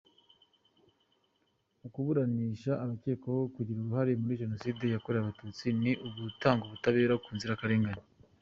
Ukuburanisha 1.87 2.71
abakekwaho 2.83 3.41
kugira 3.55 3.77
uruhare 3.79 4.11
muri 4.21 4.39
Jenoside 4.41 4.83
yakorewe 4.87 5.21
Abatutsi 5.23 5.65
ni 5.81 5.91
ugutanga 6.07 6.61
ubutabera 6.65 7.15
ku 7.23 7.29
nzirakarengane. 7.35 8.03